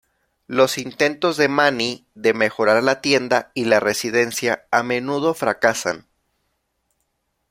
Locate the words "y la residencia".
3.53-4.65